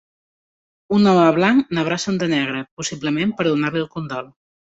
Un 0.97 1.03
home 1.11 1.25
blanc 1.35 1.75
n'abraça 1.79 2.09
un 2.13 2.17
de 2.25 2.31
negre, 2.33 2.63
possiblement 2.81 3.37
per 3.43 3.47
donar-li 3.51 3.83
el 3.85 3.87
condol. 3.95 4.35